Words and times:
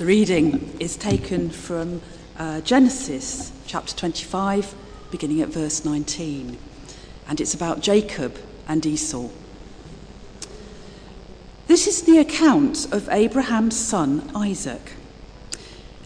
The 0.00 0.06
reading 0.06 0.78
is 0.80 0.96
taken 0.96 1.50
from 1.50 2.00
uh, 2.38 2.62
Genesis 2.62 3.52
chapter 3.66 3.94
25, 3.94 4.74
beginning 5.10 5.42
at 5.42 5.50
verse 5.50 5.84
19, 5.84 6.56
and 7.28 7.38
it's 7.38 7.52
about 7.52 7.82
Jacob 7.82 8.38
and 8.66 8.86
Esau. 8.86 9.28
This 11.66 11.86
is 11.86 12.00
the 12.00 12.16
account 12.16 12.90
of 12.90 13.10
Abraham's 13.10 13.76
son 13.76 14.30
Isaac. 14.34 14.92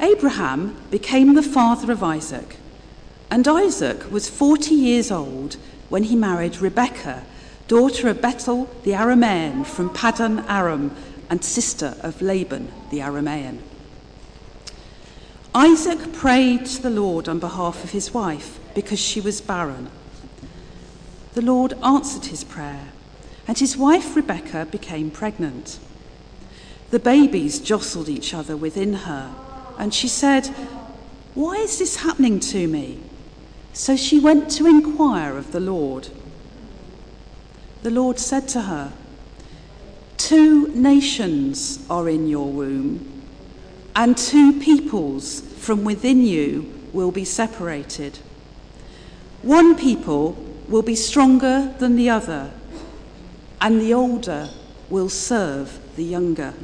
Abraham 0.00 0.76
became 0.90 1.34
the 1.34 1.42
father 1.44 1.92
of 1.92 2.02
Isaac, 2.02 2.56
and 3.30 3.46
Isaac 3.46 4.10
was 4.10 4.28
40 4.28 4.74
years 4.74 5.12
old 5.12 5.56
when 5.88 6.02
he 6.02 6.16
married 6.16 6.56
Rebekah, 6.56 7.22
daughter 7.68 8.08
of 8.08 8.20
Bethuel 8.20 8.68
the 8.82 8.90
Aramean 8.90 9.64
from 9.64 9.88
Paddan 9.88 10.44
Aram 10.48 10.96
and 11.30 11.44
sister 11.44 11.96
of 12.00 12.20
Laban 12.20 12.72
the 12.90 12.98
Aramean. 12.98 13.60
Isaac 15.56 16.12
prayed 16.12 16.66
to 16.66 16.82
the 16.82 16.90
Lord 16.90 17.28
on 17.28 17.38
behalf 17.38 17.84
of 17.84 17.92
his 17.92 18.12
wife 18.12 18.58
because 18.74 18.98
she 18.98 19.20
was 19.20 19.40
barren. 19.40 19.88
The 21.34 21.42
Lord 21.42 21.74
answered 21.80 22.24
his 22.24 22.42
prayer, 22.42 22.88
and 23.46 23.56
his 23.56 23.76
wife 23.76 24.16
Rebekah 24.16 24.66
became 24.66 25.12
pregnant. 25.12 25.78
The 26.90 26.98
babies 26.98 27.60
jostled 27.60 28.08
each 28.08 28.34
other 28.34 28.56
within 28.56 28.94
her, 28.94 29.32
and 29.78 29.94
she 29.94 30.08
said, 30.08 30.48
Why 31.34 31.54
is 31.54 31.78
this 31.78 31.96
happening 31.96 32.40
to 32.40 32.66
me? 32.66 32.98
So 33.72 33.94
she 33.94 34.18
went 34.18 34.50
to 34.52 34.66
inquire 34.66 35.36
of 35.36 35.52
the 35.52 35.60
Lord. 35.60 36.08
The 37.84 37.90
Lord 37.90 38.18
said 38.18 38.48
to 38.48 38.62
her, 38.62 38.92
Two 40.16 40.66
nations 40.74 41.86
are 41.88 42.08
in 42.08 42.26
your 42.26 42.50
womb 42.50 43.13
and 43.96 44.16
two 44.16 44.58
peoples 44.60 45.40
from 45.40 45.84
within 45.84 46.22
you 46.22 46.72
will 46.92 47.10
be 47.10 47.24
separated. 47.24 48.18
One 49.42 49.76
people 49.76 50.32
will 50.68 50.82
be 50.82 50.96
stronger 50.96 51.74
than 51.78 51.96
the 51.96 52.10
other, 52.10 52.50
and 53.60 53.80
the 53.80 53.94
older 53.94 54.50
will 54.90 55.08
serve 55.08 55.78
the 55.96 56.04
younger. 56.04 56.54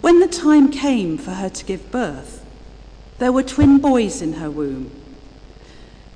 When 0.00 0.20
the 0.20 0.28
time 0.28 0.70
came 0.70 1.18
for 1.18 1.32
her 1.32 1.48
to 1.48 1.64
give 1.64 1.90
birth, 1.90 2.44
there 3.18 3.32
were 3.32 3.42
twin 3.42 3.78
boys 3.78 4.22
in 4.22 4.34
her 4.34 4.50
womb. 4.50 4.90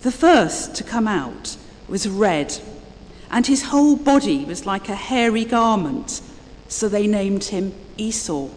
The 0.01 0.13
first 0.13 0.75
to 0.77 0.85
come 0.85 1.07
out 1.07 1.57
was 1.89 2.09
red, 2.09 2.59
and 3.31 3.47
his 3.47 3.65
whole 3.65 3.97
body 3.97 4.45
was 4.45 4.67
like 4.67 4.89
a 4.89 4.95
hairy 4.95 5.45
garment, 5.45 6.23
so 6.69 6.89
they 6.89 7.07
named 7.07 7.45
him 7.45 7.75
Esau. 7.97 8.49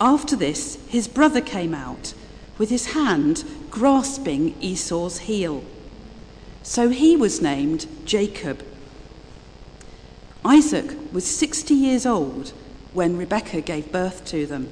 After 0.00 0.34
this, 0.34 0.78
his 0.88 1.08
brother 1.08 1.42
came 1.42 1.74
out 1.74 2.14
with 2.56 2.70
his 2.70 2.92
hand 2.92 3.44
grasping 3.70 4.54
Esau's 4.60 5.18
heel. 5.20 5.62
So 6.62 6.88
he 6.88 7.16
was 7.16 7.42
named 7.42 7.86
Jacob. 8.06 8.64
Isaac 10.44 10.96
was 11.12 11.26
60 11.26 11.74
years 11.74 12.06
old 12.06 12.52
when 12.94 13.18
Rebekah 13.18 13.60
gave 13.60 13.92
birth 13.92 14.24
to 14.26 14.46
them. 14.46 14.70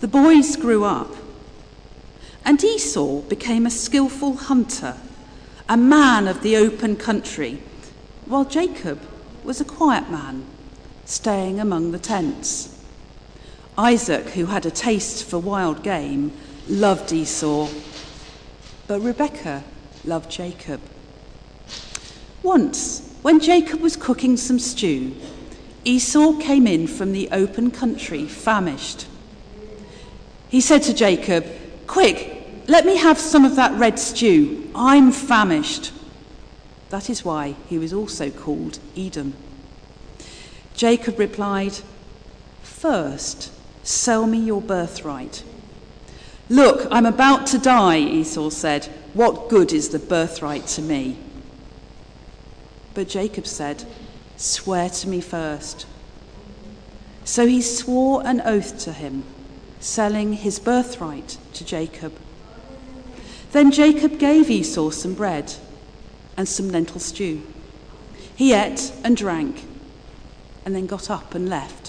The 0.00 0.08
boys 0.08 0.56
grew 0.56 0.84
up, 0.84 1.14
and 2.44 2.62
Esau 2.62 3.20
became 3.22 3.66
a 3.66 3.70
skillful 3.70 4.36
hunter, 4.36 4.96
a 5.68 5.76
man 5.76 6.28
of 6.28 6.42
the 6.42 6.56
open 6.56 6.96
country, 6.96 7.62
while 8.26 8.44
Jacob 8.44 9.00
was 9.42 9.60
a 9.60 9.64
quiet 9.64 10.10
man, 10.10 10.44
staying 11.04 11.60
among 11.60 11.92
the 11.92 11.98
tents. 11.98 12.75
Isaac, 13.78 14.30
who 14.30 14.46
had 14.46 14.64
a 14.64 14.70
taste 14.70 15.24
for 15.24 15.38
wild 15.38 15.82
game, 15.82 16.32
loved 16.66 17.12
Esau, 17.12 17.68
but 18.86 19.00
Rebekah 19.00 19.64
loved 20.04 20.30
Jacob. 20.30 20.80
Once, 22.42 23.14
when 23.20 23.38
Jacob 23.38 23.80
was 23.80 23.96
cooking 23.96 24.36
some 24.36 24.58
stew, 24.58 25.14
Esau 25.84 26.38
came 26.40 26.66
in 26.66 26.86
from 26.86 27.12
the 27.12 27.28
open 27.32 27.70
country 27.70 28.24
famished. 28.24 29.06
He 30.48 30.60
said 30.60 30.82
to 30.84 30.94
Jacob, 30.94 31.44
Quick, 31.86 32.64
let 32.68 32.86
me 32.86 32.96
have 32.96 33.18
some 33.18 33.44
of 33.44 33.56
that 33.56 33.78
red 33.78 33.98
stew. 33.98 34.70
I'm 34.74 35.12
famished. 35.12 35.92
That 36.90 37.10
is 37.10 37.24
why 37.24 37.56
he 37.68 37.78
was 37.78 37.92
also 37.92 38.30
called 38.30 38.78
Edom. 38.96 39.34
Jacob 40.74 41.18
replied, 41.18 41.74
First, 42.62 43.52
Sell 43.86 44.26
me 44.26 44.38
your 44.38 44.60
birthright. 44.60 45.44
Look, 46.48 46.88
I'm 46.90 47.06
about 47.06 47.46
to 47.46 47.58
die, 47.58 47.98
Esau 47.98 48.50
said. 48.50 48.86
What 49.14 49.48
good 49.48 49.72
is 49.72 49.90
the 49.90 50.00
birthright 50.00 50.66
to 50.74 50.82
me? 50.82 51.16
But 52.94 53.08
Jacob 53.08 53.46
said, 53.46 53.84
Swear 54.36 54.90
to 54.90 55.08
me 55.08 55.20
first. 55.20 55.86
So 57.24 57.46
he 57.46 57.62
swore 57.62 58.26
an 58.26 58.40
oath 58.40 58.76
to 58.80 58.92
him, 58.92 59.22
selling 59.78 60.32
his 60.32 60.58
birthright 60.58 61.38
to 61.54 61.64
Jacob. 61.64 62.12
Then 63.52 63.70
Jacob 63.70 64.18
gave 64.18 64.50
Esau 64.50 64.90
some 64.90 65.14
bread 65.14 65.54
and 66.36 66.48
some 66.48 66.70
lentil 66.70 66.98
stew. 66.98 67.46
He 68.34 68.52
ate 68.52 68.92
and 69.04 69.16
drank, 69.16 69.64
and 70.64 70.74
then 70.74 70.86
got 70.86 71.08
up 71.08 71.36
and 71.36 71.48
left. 71.48 71.85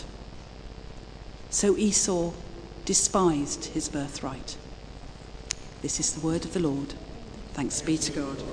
So 1.49 1.77
Esau 1.77 2.33
despised 2.83 3.65
his 3.65 3.87
birthright. 3.87 4.57
This 5.81 5.99
is 5.99 6.13
the 6.13 6.25
word 6.25 6.43
of 6.43 6.53
the 6.53 6.59
Lord. 6.59 6.93
Thanks 7.53 7.81
be 7.81 7.97
to 7.97 8.11
God. 8.11 8.43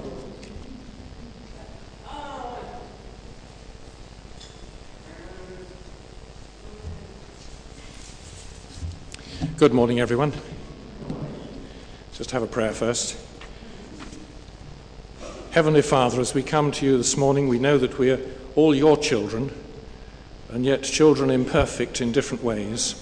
Good 9.56 9.72
morning, 9.72 9.99
everyone. 9.99 10.32
Just 12.12 12.31
have 12.31 12.43
a 12.43 12.47
prayer 12.47 12.72
first. 12.72 13.16
Heavenly 15.50 15.82
Father, 15.82 16.21
as 16.21 16.32
we 16.32 16.43
come 16.43 16.71
to 16.72 16.87
you 16.87 16.97
this 16.97 17.16
morning, 17.16 17.49
we 17.49 17.59
know 17.59 17.76
that 17.78 17.99
we 17.99 18.11
are 18.11 18.21
all 18.55 18.75
your 18.75 18.97
children 18.97 19.53
and 20.55 20.65
yet 20.65 20.85
children 20.85 21.31
imperfect 21.31 22.01
in 22.01 22.13
different 22.13 22.45
ways. 22.45 22.95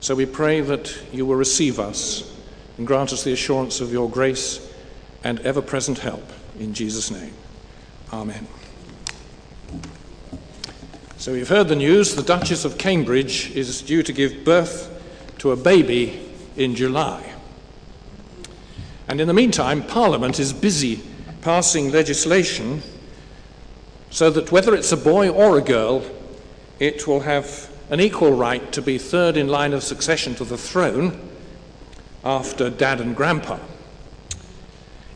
So 0.00 0.16
we 0.16 0.26
pray 0.26 0.60
that 0.60 0.92
you 1.12 1.24
will 1.24 1.36
receive 1.36 1.78
us 1.78 2.28
and 2.76 2.84
grant 2.84 3.12
us 3.12 3.22
the 3.22 3.32
assurance 3.32 3.80
of 3.80 3.92
your 3.92 4.10
grace 4.10 4.74
and 5.22 5.38
ever 5.42 5.62
present 5.62 5.98
help. 5.98 6.28
In 6.58 6.74
Jesus' 6.74 7.12
name. 7.12 7.32
Amen. 8.12 8.48
So 11.16 11.32
we've 11.32 11.48
heard 11.48 11.68
the 11.68 11.76
news 11.76 12.16
the 12.16 12.22
Duchess 12.22 12.64
of 12.64 12.76
Cambridge 12.76 13.54
is 13.54 13.80
due 13.80 14.02
to 14.02 14.12
give 14.12 14.44
birth 14.44 14.90
to 15.38 15.52
a 15.52 15.56
baby 15.56 16.28
in 16.56 16.74
July. 16.74 17.24
And 19.06 19.20
in 19.20 19.28
the 19.28 19.32
meantime, 19.32 19.80
Parliament 19.84 20.40
is 20.40 20.52
busy 20.52 21.04
passing 21.40 21.92
legislation 21.92 22.82
so 24.10 24.28
that 24.30 24.50
whether 24.50 24.74
it's 24.74 24.90
a 24.90 24.96
boy 24.96 25.28
or 25.28 25.56
a 25.56 25.62
girl, 25.62 26.04
it 26.78 27.06
will 27.06 27.20
have 27.20 27.70
an 27.90 28.00
equal 28.00 28.32
right 28.32 28.72
to 28.72 28.82
be 28.82 28.98
third 28.98 29.36
in 29.36 29.48
line 29.48 29.72
of 29.72 29.82
succession 29.82 30.34
to 30.34 30.44
the 30.44 30.56
throne 30.56 31.30
after 32.24 32.70
dad 32.70 33.00
and 33.00 33.14
grandpa. 33.14 33.58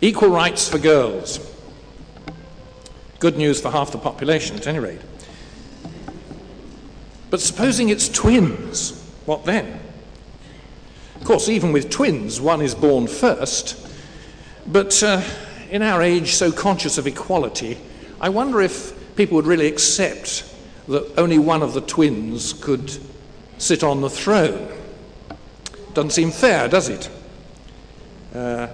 Equal 0.00 0.28
rights 0.28 0.68
for 0.68 0.78
girls. 0.78 1.40
Good 3.18 3.36
news 3.36 3.60
for 3.60 3.70
half 3.70 3.90
the 3.90 3.98
population, 3.98 4.56
at 4.56 4.66
any 4.66 4.78
rate. 4.78 5.00
But 7.30 7.40
supposing 7.40 7.88
it's 7.88 8.08
twins, 8.08 9.02
what 9.26 9.44
then? 9.44 9.80
Of 11.16 11.24
course, 11.24 11.48
even 11.48 11.72
with 11.72 11.90
twins, 11.90 12.40
one 12.40 12.62
is 12.62 12.74
born 12.74 13.08
first. 13.08 13.88
But 14.66 15.02
uh, 15.02 15.22
in 15.70 15.82
our 15.82 16.00
age, 16.00 16.34
so 16.34 16.52
conscious 16.52 16.96
of 16.96 17.06
equality, 17.06 17.78
I 18.20 18.28
wonder 18.28 18.60
if 18.60 19.16
people 19.16 19.34
would 19.36 19.46
really 19.46 19.66
accept 19.66 20.44
that 20.88 21.18
only 21.18 21.38
one 21.38 21.62
of 21.62 21.74
the 21.74 21.80
twins 21.82 22.54
could 22.54 22.98
sit 23.58 23.84
on 23.84 24.00
the 24.00 24.10
throne. 24.10 24.68
Doesn't 25.94 26.10
seem 26.10 26.30
fair, 26.30 26.68
does 26.68 26.88
it? 26.88 27.10
Uh, 28.34 28.68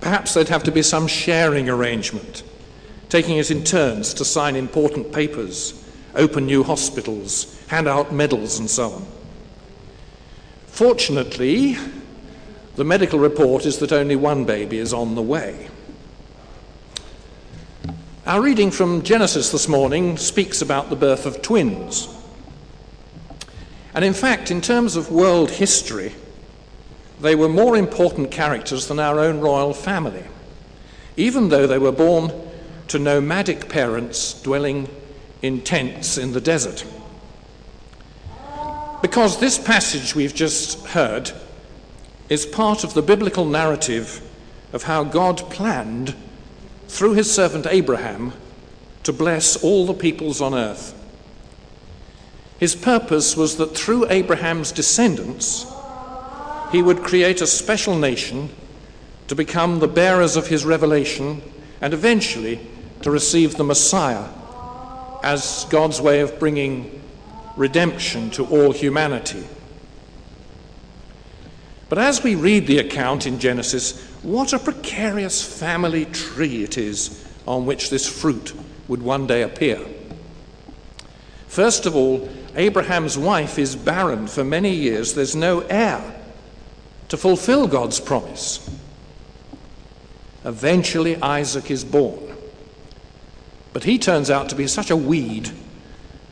perhaps 0.00 0.34
there'd 0.34 0.48
have 0.48 0.64
to 0.64 0.72
be 0.72 0.82
some 0.82 1.06
sharing 1.06 1.68
arrangement, 1.68 2.42
taking 3.08 3.38
it 3.38 3.50
in 3.50 3.62
turns 3.62 4.14
to 4.14 4.24
sign 4.24 4.56
important 4.56 5.12
papers, 5.12 5.88
open 6.14 6.46
new 6.46 6.62
hospitals, 6.62 7.64
hand 7.68 7.86
out 7.86 8.12
medals, 8.12 8.58
and 8.58 8.68
so 8.68 8.90
on. 8.92 9.06
Fortunately, 10.66 11.76
the 12.76 12.84
medical 12.84 13.18
report 13.18 13.66
is 13.66 13.78
that 13.78 13.92
only 13.92 14.16
one 14.16 14.44
baby 14.44 14.78
is 14.78 14.92
on 14.92 15.14
the 15.14 15.22
way. 15.22 15.68
Our 18.24 18.40
reading 18.40 18.70
from 18.70 19.02
Genesis 19.02 19.50
this 19.50 19.66
morning 19.66 20.16
speaks 20.16 20.62
about 20.62 20.90
the 20.90 20.94
birth 20.96 21.26
of 21.26 21.42
twins. 21.42 22.06
And 23.94 24.04
in 24.04 24.14
fact, 24.14 24.48
in 24.48 24.60
terms 24.60 24.94
of 24.94 25.10
world 25.10 25.50
history, 25.50 26.14
they 27.20 27.34
were 27.34 27.48
more 27.48 27.76
important 27.76 28.30
characters 28.30 28.86
than 28.86 29.00
our 29.00 29.18
own 29.18 29.40
royal 29.40 29.74
family, 29.74 30.22
even 31.16 31.48
though 31.48 31.66
they 31.66 31.78
were 31.78 31.90
born 31.90 32.30
to 32.86 33.00
nomadic 33.00 33.68
parents 33.68 34.40
dwelling 34.40 34.88
in 35.42 35.60
tents 35.60 36.16
in 36.16 36.32
the 36.32 36.40
desert. 36.40 36.86
Because 39.02 39.40
this 39.40 39.58
passage 39.58 40.14
we've 40.14 40.34
just 40.34 40.86
heard 40.86 41.32
is 42.28 42.46
part 42.46 42.84
of 42.84 42.94
the 42.94 43.02
biblical 43.02 43.46
narrative 43.46 44.22
of 44.72 44.84
how 44.84 45.02
God 45.02 45.38
planned, 45.50 46.14
through 46.92 47.14
his 47.14 47.32
servant 47.32 47.66
Abraham, 47.70 48.34
to 49.02 49.14
bless 49.14 49.56
all 49.64 49.86
the 49.86 49.94
peoples 49.94 50.42
on 50.42 50.52
earth. 50.52 50.94
His 52.60 52.76
purpose 52.76 53.34
was 53.34 53.56
that 53.56 53.74
through 53.74 54.10
Abraham's 54.10 54.70
descendants, 54.72 55.64
he 56.70 56.82
would 56.82 57.02
create 57.02 57.40
a 57.40 57.46
special 57.46 57.96
nation 57.96 58.50
to 59.28 59.34
become 59.34 59.78
the 59.78 59.88
bearers 59.88 60.36
of 60.36 60.48
his 60.48 60.66
revelation 60.66 61.40
and 61.80 61.94
eventually 61.94 62.60
to 63.00 63.10
receive 63.10 63.56
the 63.56 63.64
Messiah 63.64 64.28
as 65.22 65.64
God's 65.70 65.98
way 65.98 66.20
of 66.20 66.38
bringing 66.38 67.02
redemption 67.56 68.28
to 68.32 68.44
all 68.44 68.70
humanity. 68.70 69.44
But 71.92 71.98
as 71.98 72.22
we 72.22 72.36
read 72.36 72.66
the 72.66 72.78
account 72.78 73.26
in 73.26 73.38
Genesis, 73.38 74.00
what 74.22 74.54
a 74.54 74.58
precarious 74.58 75.44
family 75.44 76.06
tree 76.06 76.64
it 76.64 76.78
is 76.78 77.22
on 77.46 77.66
which 77.66 77.90
this 77.90 78.08
fruit 78.08 78.54
would 78.88 79.02
one 79.02 79.26
day 79.26 79.42
appear. 79.42 79.78
First 81.48 81.84
of 81.84 81.94
all, 81.94 82.30
Abraham's 82.56 83.18
wife 83.18 83.58
is 83.58 83.76
barren 83.76 84.26
for 84.26 84.42
many 84.42 84.70
years. 84.70 85.12
There's 85.12 85.36
no 85.36 85.60
heir 85.68 86.18
to 87.10 87.18
fulfill 87.18 87.66
God's 87.66 88.00
promise. 88.00 88.70
Eventually, 90.46 91.20
Isaac 91.20 91.70
is 91.70 91.84
born. 91.84 92.34
But 93.74 93.84
he 93.84 93.98
turns 93.98 94.30
out 94.30 94.48
to 94.48 94.54
be 94.54 94.66
such 94.66 94.90
a 94.90 94.96
weed 94.96 95.50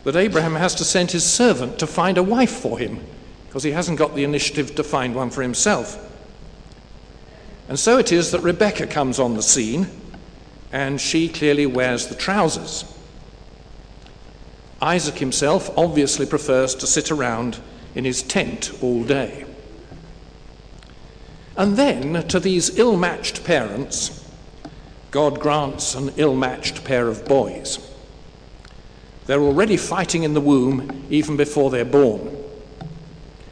that 0.04 0.16
Abraham 0.16 0.54
has 0.54 0.74
to 0.76 0.84
send 0.84 1.10
his 1.10 1.30
servant 1.30 1.78
to 1.80 1.86
find 1.86 2.16
a 2.16 2.22
wife 2.22 2.50
for 2.50 2.78
him 2.78 3.04
because 3.50 3.64
he 3.64 3.72
hasn't 3.72 3.98
got 3.98 4.14
the 4.14 4.22
initiative 4.22 4.76
to 4.76 4.84
find 4.84 5.12
one 5.12 5.28
for 5.28 5.42
himself. 5.42 5.98
And 7.68 7.76
so 7.76 7.98
it 7.98 8.12
is 8.12 8.30
that 8.30 8.42
Rebecca 8.42 8.86
comes 8.86 9.18
on 9.18 9.34
the 9.34 9.42
scene, 9.42 9.88
and 10.70 11.00
she 11.00 11.28
clearly 11.28 11.66
wears 11.66 12.06
the 12.06 12.14
trousers. 12.14 12.84
Isaac 14.80 15.18
himself 15.18 15.76
obviously 15.76 16.26
prefers 16.26 16.76
to 16.76 16.86
sit 16.86 17.10
around 17.10 17.58
in 17.96 18.04
his 18.04 18.22
tent 18.22 18.70
all 18.80 19.02
day. 19.02 19.44
And 21.56 21.76
then, 21.76 22.28
to 22.28 22.38
these 22.38 22.78
ill 22.78 22.96
matched 22.96 23.42
parents, 23.42 24.30
God 25.10 25.40
grants 25.40 25.96
an 25.96 26.12
ill 26.16 26.36
matched 26.36 26.84
pair 26.84 27.08
of 27.08 27.24
boys. 27.24 27.84
They're 29.26 29.42
already 29.42 29.76
fighting 29.76 30.22
in 30.22 30.34
the 30.34 30.40
womb 30.40 31.04
even 31.10 31.36
before 31.36 31.70
they're 31.70 31.84
born 31.84 32.39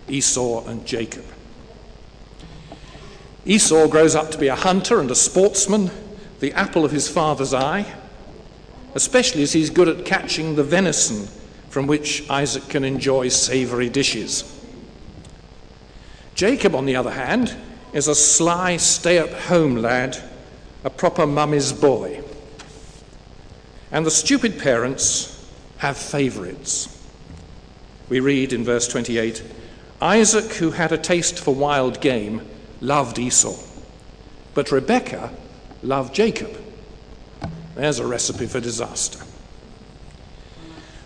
Esau 0.08 0.66
and 0.66 0.87
Jacob. 0.87 1.25
Esau 3.44 3.88
grows 3.88 4.14
up 4.14 4.31
to 4.31 4.38
be 4.38 4.49
a 4.49 4.55
hunter 4.55 5.00
and 5.00 5.10
a 5.10 5.14
sportsman, 5.14 5.90
the 6.40 6.52
apple 6.52 6.84
of 6.84 6.90
his 6.90 7.08
father's 7.08 7.55
eye, 7.55 7.87
especially 8.94 9.43
as 9.43 9.52
he's 9.52 9.70
good 9.70 9.88
at 9.88 10.05
catching 10.05 10.55
the 10.55 10.64
venison 10.64 11.26
from 11.70 11.87
which 11.87 12.28
Isaac 12.28 12.69
can 12.69 12.84
enjoy 12.84 13.28
savory 13.28 13.88
dishes. 13.88 14.55
Jacob, 16.34 16.75
on 16.75 16.87
the 16.87 16.96
other 16.96 17.11
hand, 17.11 17.56
is 17.93 18.06
a 18.08 18.14
sly, 18.14 18.76
stay 18.76 19.19
at 19.19 19.32
home 19.32 19.76
lad, 19.76 20.22
a 20.84 20.90
proper 20.90 21.26
mummy's 21.26 21.72
boy. 21.72 22.22
And 23.90 24.04
the 24.04 24.11
stupid 24.11 24.58
parents 24.58 25.34
have 25.78 25.96
favorites. 25.96 26.94
We 28.08 28.20
read 28.20 28.52
in 28.52 28.64
verse 28.64 28.87
28 28.88 29.43
Isaac, 30.00 30.53
who 30.55 30.71
had 30.71 30.93
a 30.93 30.99
taste 30.99 31.39
for 31.39 31.55
wild 31.55 32.00
game, 32.00 32.43
loved 32.81 33.19
Esau, 33.19 33.56
but 34.55 34.71
Rebekah 34.71 35.33
loved 35.83 36.15
Jacob. 36.15 36.56
There's 37.75 37.99
a 37.99 38.06
recipe 38.06 38.47
for 38.47 38.61
disaster. 38.61 39.25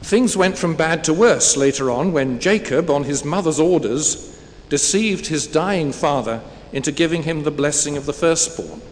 Things 0.03 0.37
went 0.37 0.59
from 0.59 0.77
bad 0.77 1.05
to 1.05 1.15
worse 1.15 1.57
later 1.57 1.91
on 1.91 2.13
when 2.13 2.41
Jacob, 2.41 2.91
on 2.91 3.05
his 3.05 3.25
mother's 3.25 3.61
orders, 3.61 4.39
deceived 4.69 5.27
his 5.27 5.47
dying 5.47 5.93
father 5.93 6.43
into 6.73 6.91
giving 6.91 7.23
him 7.23 7.45
the 7.45 7.51
blessing 7.51 7.97
of 7.97 8.07
the 8.07 8.13
firstborn, 8.13 8.83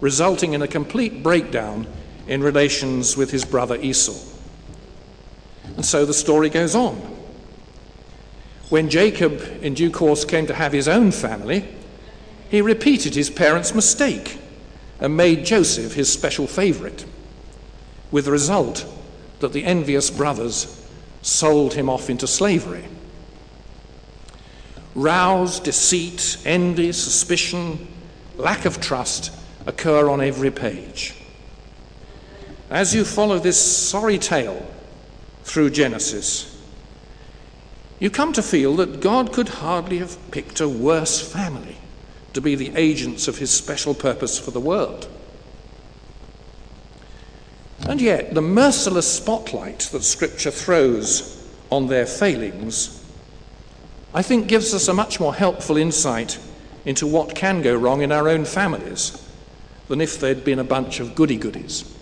resulting 0.00 0.52
in 0.52 0.62
a 0.62 0.68
complete 0.68 1.22
breakdown 1.22 1.86
in 2.26 2.42
relations 2.42 3.16
with 3.16 3.30
his 3.30 3.44
brother 3.44 3.76
Esau. 3.76 4.18
And 5.76 5.84
so 5.84 6.04
the 6.04 6.14
story 6.14 6.50
goes 6.50 6.74
on. 6.74 7.11
When 8.72 8.88
Jacob, 8.88 9.42
in 9.60 9.74
due 9.74 9.90
course, 9.90 10.24
came 10.24 10.46
to 10.46 10.54
have 10.54 10.72
his 10.72 10.88
own 10.88 11.10
family, 11.10 11.68
he 12.48 12.62
repeated 12.62 13.14
his 13.14 13.28
parents' 13.28 13.74
mistake 13.74 14.38
and 14.98 15.14
made 15.14 15.44
Joseph 15.44 15.92
his 15.92 16.10
special 16.10 16.46
favorite, 16.46 17.04
with 18.10 18.24
the 18.24 18.30
result 18.30 18.86
that 19.40 19.52
the 19.52 19.64
envious 19.64 20.08
brothers 20.08 20.82
sold 21.20 21.74
him 21.74 21.90
off 21.90 22.08
into 22.08 22.26
slavery. 22.26 22.84
Rouse, 24.94 25.60
deceit, 25.60 26.38
envy, 26.46 26.92
suspicion, 26.92 27.86
lack 28.38 28.64
of 28.64 28.80
trust 28.80 29.32
occur 29.66 30.08
on 30.08 30.22
every 30.22 30.50
page. 30.50 31.14
As 32.70 32.94
you 32.94 33.04
follow 33.04 33.38
this 33.38 33.60
sorry 33.60 34.16
tale 34.16 34.66
through 35.44 35.68
Genesis, 35.68 36.51
you 38.02 38.10
come 38.10 38.32
to 38.32 38.42
feel 38.42 38.74
that 38.74 39.00
God 39.00 39.32
could 39.32 39.48
hardly 39.48 39.98
have 39.98 40.18
picked 40.32 40.58
a 40.58 40.68
worse 40.68 41.20
family 41.20 41.76
to 42.32 42.40
be 42.40 42.56
the 42.56 42.72
agents 42.74 43.28
of 43.28 43.38
his 43.38 43.52
special 43.52 43.94
purpose 43.94 44.40
for 44.40 44.50
the 44.50 44.58
world. 44.58 45.08
And 47.86 48.00
yet, 48.00 48.34
the 48.34 48.42
merciless 48.42 49.06
spotlight 49.06 49.88
that 49.92 50.02
Scripture 50.02 50.50
throws 50.50 51.48
on 51.70 51.86
their 51.86 52.06
failings 52.06 52.98
I 54.12 54.22
think 54.22 54.48
gives 54.48 54.74
us 54.74 54.88
a 54.88 54.94
much 54.94 55.20
more 55.20 55.32
helpful 55.34 55.76
insight 55.76 56.40
into 56.84 57.06
what 57.06 57.36
can 57.36 57.62
go 57.62 57.76
wrong 57.76 58.02
in 58.02 58.10
our 58.10 58.28
own 58.28 58.44
families 58.44 59.26
than 59.86 60.00
if 60.00 60.18
they'd 60.18 60.44
been 60.44 60.58
a 60.58 60.64
bunch 60.64 60.98
of 60.98 61.14
goody 61.14 61.36
goodies. 61.36 61.96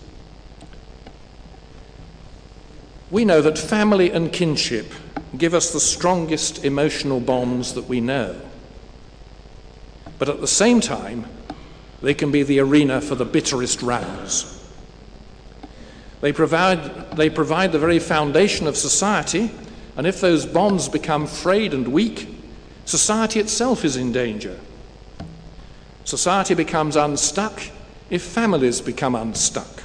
We 3.11 3.25
know 3.25 3.43
that 3.43 3.59
family 3.59 4.11
and 4.11 4.33
kinship 4.33 4.93
give 5.37 5.55
us 5.55 5.73
the 5.73 5.81
strongest 5.81 6.65
emotional 6.65 7.21
bonds 7.21 7.75
that 7.75 7.89
we 7.89 8.01
know. 8.01 8.41
But 10.19 10.29
at 10.29 10.41
the 10.41 10.47
same 10.47 10.81
time, 10.81 11.27
they 12.03 12.15
can 12.15 12.31
be 12.31 12.43
the 12.43 12.61
arena 12.61 13.01
for 13.01 13.15
the 13.15 13.25
bitterest 13.25 13.83
rows. 13.83 14.57
They 16.21 16.33
provide, 16.33 17.17
they 17.17 17.31
provide 17.31 17.73
the 17.73 17.79
very 17.79 17.99
foundation 17.99 18.67
of 18.67 18.77
society 18.77 19.51
and 19.97 20.07
if 20.07 20.21
those 20.21 20.47
bonds 20.47 20.89
become 20.89 21.27
frayed 21.27 21.75
and 21.75 21.89
weak, 21.89 22.29
society 22.85 23.41
itself 23.41 23.85
is 23.85 23.97
in 23.97 24.13
danger. 24.13 24.59
Society 26.05 26.55
becomes 26.55 26.97
unstuck 26.97 27.61
if 28.09 28.23
families 28.23 28.81
become 28.81 29.15
unstuck. 29.15 29.83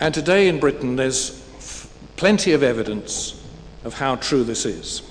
And 0.00 0.14
today 0.14 0.48
in 0.48 0.58
Britain, 0.58 0.96
there's 0.96 1.30
f- 1.58 1.92
plenty 2.16 2.52
of 2.52 2.62
evidence 2.62 3.40
of 3.84 3.94
how 3.94 4.16
true 4.16 4.42
this 4.42 4.64
is. 4.64 5.02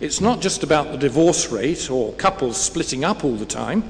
It's 0.00 0.20
not 0.20 0.40
just 0.40 0.64
about 0.64 0.90
the 0.90 0.98
divorce 0.98 1.48
rate 1.50 1.88
or 1.88 2.12
couples 2.14 2.60
splitting 2.60 3.04
up 3.04 3.24
all 3.24 3.36
the 3.36 3.46
time. 3.46 3.88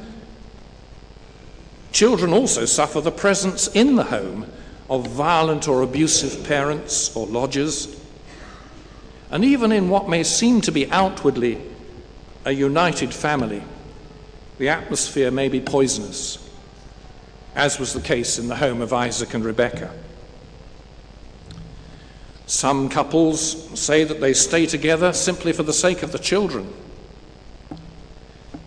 Children 1.91 2.35
also 2.35 2.67
suffer 2.67 3.01
the 3.01 3.11
presence 3.11 3.69
in 3.69 3.97
the 3.97 4.05
home 4.05 4.47
of 4.91 5.07
violent 5.07 5.67
or 5.67 5.81
abusive 5.81 6.45
parents 6.47 7.17
or 7.17 7.27
lodgers. 7.27 7.99
And 9.31 9.43
even 9.43 9.73
in 9.73 9.89
what 9.89 10.11
may 10.11 10.23
seem 10.23 10.61
to 10.62 10.71
be 10.71 10.91
outwardly 10.91 11.59
a 12.45 12.53
united 12.53 13.15
family, 13.15 13.62
the 14.59 14.69
atmosphere 14.69 15.31
may 15.31 15.49
be 15.49 15.61
poisonous, 15.61 16.39
as 17.54 17.78
was 17.78 17.92
the 17.92 18.00
case 18.00 18.38
in 18.38 18.49
the 18.49 18.56
home 18.56 18.80
of 18.80 18.92
Isaac 18.92 19.35
and 19.35 19.44
Rebekah. 19.44 19.92
Some 22.47 22.88
couples 22.88 23.78
say 23.78 24.04
that 24.04 24.21
they 24.21 24.35
stay 24.35 24.66
together 24.66 25.12
simply 25.12 25.52
for 25.52 25.62
the 25.62 25.73
sake 25.73 26.02
of 26.02 26.12
the 26.12 26.18
children. 26.18 26.73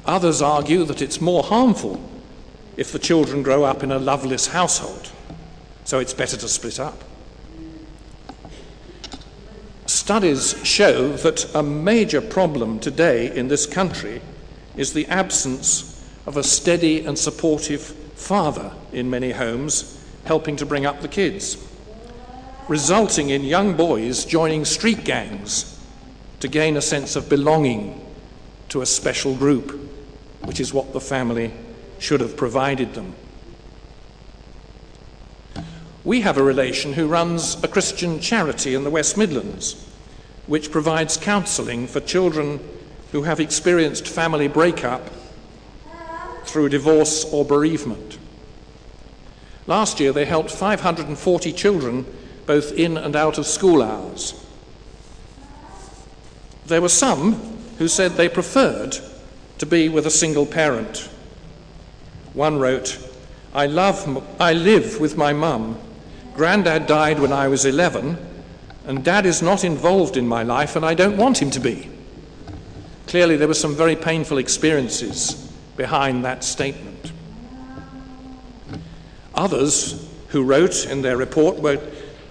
Others 0.05 0.41
argue 0.41 0.83
that 0.85 1.01
it's 1.01 1.19
more 1.19 1.43
harmful 1.43 2.01
if 2.77 2.91
the 2.91 2.99
children 2.99 3.41
grow 3.43 3.63
up 3.63 3.83
in 3.83 3.91
a 3.91 3.99
loveless 3.99 4.47
household. 4.47 5.11
So 5.83 5.99
it's 5.99 6.13
better 6.13 6.37
to 6.37 6.47
split 6.47 6.79
up. 6.79 7.03
Studies 9.85 10.55
show 10.65 11.13
that 11.17 11.53
a 11.55 11.61
major 11.61 12.21
problem 12.21 12.79
today 12.79 13.35
in 13.35 13.47
this 13.47 13.65
country 13.65 14.21
is 14.75 14.93
the 14.93 15.05
absence 15.07 16.03
of 16.25 16.37
a 16.37 16.43
steady 16.43 17.05
and 17.05 17.17
supportive 17.17 17.95
father 18.15 18.71
in 18.91 19.09
many 19.09 19.31
homes 19.31 20.03
helping 20.25 20.55
to 20.55 20.65
bring 20.65 20.85
up 20.85 21.01
the 21.01 21.07
kids, 21.07 21.57
resulting 22.67 23.29
in 23.29 23.43
young 23.43 23.75
boys 23.77 24.25
joining 24.25 24.65
street 24.65 25.03
gangs 25.03 25.79
to 26.39 26.47
gain 26.47 26.75
a 26.75 26.81
sense 26.81 27.15
of 27.15 27.29
belonging 27.29 28.01
to 28.69 28.81
a 28.81 28.85
special 28.85 29.35
group, 29.35 29.79
which 30.43 30.59
is 30.59 30.73
what 30.73 30.93
the 30.93 30.99
family 30.99 31.53
should 31.99 32.21
have 32.21 32.35
provided 32.35 32.93
them. 32.93 33.13
We 36.03 36.21
have 36.21 36.37
a 36.37 36.43
relation 36.43 36.93
who 36.93 37.07
runs 37.07 37.63
a 37.63 37.67
Christian 37.67 38.19
charity 38.19 38.75
in 38.75 38.83
the 38.83 38.89
West 38.89 39.17
Midlands, 39.17 39.89
which 40.45 40.71
provides 40.71 41.17
counselling 41.17 41.87
for 41.87 41.99
children 41.99 42.59
who 43.11 43.23
have 43.23 43.39
experienced 43.39 44.07
family 44.07 44.47
breakup 44.47 45.09
through 46.45 46.69
divorce 46.69 47.25
or 47.31 47.43
bereavement. 47.43 48.17
Last 49.67 49.99
year, 49.99 50.13
they 50.13 50.25
helped 50.25 50.51
540 50.51 51.51
children 51.53 52.05
both 52.45 52.71
in 52.73 52.97
and 52.97 53.15
out 53.15 53.37
of 53.37 53.45
school 53.47 53.81
hours. 53.81 54.45
There 56.67 56.81
were 56.81 56.89
some 56.89 57.33
who 57.77 57.87
said 57.87 58.11
they 58.11 58.29
preferred 58.29 58.97
to 59.57 59.65
be 59.65 59.89
with 59.89 60.05
a 60.05 60.11
single 60.11 60.45
parent. 60.45 61.09
One 62.33 62.59
wrote, 62.59 62.99
I, 63.53 63.67
love, 63.67 64.23
I 64.39 64.53
live 64.53 64.99
with 64.99 65.17
my 65.17 65.33
mum. 65.33 65.79
Grandad 66.35 66.85
died 66.87 67.19
when 67.19 67.31
I 67.31 67.47
was 67.47 67.65
11, 67.65 68.17
and 68.85 69.03
Dad 69.03 69.25
is 69.25 69.41
not 69.41 69.63
involved 69.63 70.17
in 70.17 70.27
my 70.27 70.43
life, 70.43 70.75
and 70.75 70.85
I 70.85 70.93
don't 70.93 71.17
want 71.17 71.41
him 71.41 71.49
to 71.51 71.59
be. 71.59 71.89
Clearly, 73.07 73.37
there 73.37 73.47
were 73.47 73.53
some 73.53 73.75
very 73.75 73.95
painful 73.95 74.37
experiences 74.37 75.45
behind 75.77 76.25
that 76.25 76.43
statement. 76.43 77.11
Others 79.33 80.09
who 80.29 80.43
wrote 80.43 80.85
in 80.85 81.01
their 81.01 81.17
report 81.17 81.59
were 81.59 81.81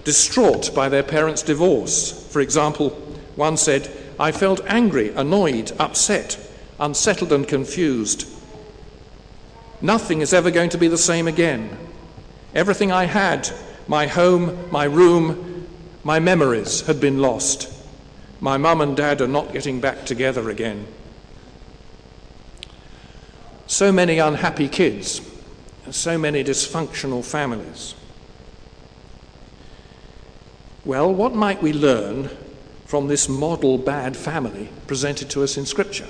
distraught 0.04 0.74
by 0.74 0.88
their 0.88 1.02
parents' 1.02 1.42
divorce. 1.42 2.28
For 2.32 2.40
example, 2.40 2.90
one 3.36 3.56
said, 3.56 3.90
I 4.18 4.32
felt 4.32 4.60
angry, 4.66 5.10
annoyed, 5.14 5.72
upset, 5.78 6.38
unsettled, 6.78 7.32
and 7.32 7.46
confused. 7.46 8.28
Nothing 9.80 10.20
is 10.20 10.32
ever 10.32 10.50
going 10.50 10.70
to 10.70 10.78
be 10.78 10.88
the 10.88 10.98
same 10.98 11.26
again. 11.28 11.76
Everything 12.54 12.92
I 12.92 13.04
had, 13.04 13.50
my 13.88 14.06
home, 14.06 14.70
my 14.70 14.84
room, 14.84 15.66
my 16.04 16.20
memories, 16.20 16.82
had 16.82 17.00
been 17.00 17.20
lost. 17.20 17.70
My 18.40 18.56
mum 18.56 18.80
and 18.80 18.96
dad 18.96 19.20
are 19.20 19.28
not 19.28 19.52
getting 19.52 19.80
back 19.80 20.04
together 20.04 20.50
again. 20.50 20.86
So 23.66 23.90
many 23.90 24.18
unhappy 24.18 24.68
kids, 24.68 25.20
and 25.84 25.94
so 25.94 26.18
many 26.18 26.44
dysfunctional 26.44 27.24
families. 27.24 27.94
Well, 30.84 31.12
what 31.12 31.34
might 31.34 31.62
we 31.62 31.72
learn 31.72 32.28
from 32.84 33.08
this 33.08 33.28
model 33.28 33.78
bad 33.78 34.16
family 34.16 34.68
presented 34.86 35.30
to 35.30 35.42
us 35.42 35.56
in 35.56 35.64
Scripture? 35.64 36.08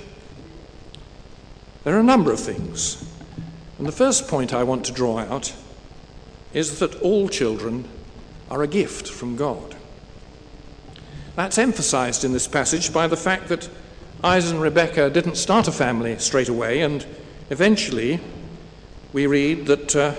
There 1.84 1.96
are 1.96 2.00
a 2.00 2.04
number 2.04 2.32
of 2.32 2.40
things. 2.40 3.08
And 3.78 3.86
the 3.86 3.92
first 3.92 4.28
point 4.28 4.52
I 4.52 4.64
want 4.64 4.84
to 4.86 4.92
draw 4.92 5.18
out 5.18 5.54
is 6.52 6.78
that 6.78 7.00
all 7.02 7.28
children 7.28 7.88
are 8.50 8.62
a 8.62 8.68
gift 8.68 9.08
from 9.08 9.36
God. 9.36 9.76
That's 11.36 11.58
emphasized 11.58 12.24
in 12.24 12.32
this 12.32 12.48
passage 12.48 12.92
by 12.92 13.06
the 13.06 13.16
fact 13.16 13.48
that 13.48 13.68
Isaac 14.22 14.54
and 14.54 14.62
Rebekah 14.62 15.10
didn't 15.10 15.36
start 15.36 15.68
a 15.68 15.72
family 15.72 16.18
straight 16.18 16.48
away, 16.48 16.80
and 16.80 17.04
eventually 17.54 18.18
we 19.12 19.28
read 19.28 19.66
that 19.66 19.94
uh, 19.94 20.12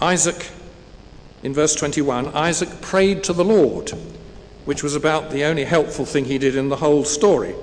Isaac, 0.00 0.50
in 1.42 1.52
verse 1.52 1.74
21, 1.74 2.28
Isaac 2.28 2.80
prayed 2.80 3.22
to 3.24 3.34
the 3.34 3.44
Lord, 3.44 3.90
which 4.64 4.82
was 4.82 4.96
about 4.96 5.28
the 5.30 5.44
only 5.44 5.64
helpful 5.64 6.06
thing 6.06 6.24
he 6.24 6.38
did 6.38 6.56
in 6.56 6.70
the 6.70 6.76
whole 6.76 7.04
story. 7.04 7.54